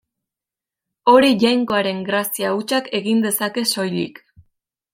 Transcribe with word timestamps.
Hori 1.11 1.29
Jainkoaren 1.43 2.01
grazia 2.09 2.55
hutsak 2.57 2.91
egin 3.01 3.21
dezake 3.27 3.65
soilik. 3.75 4.21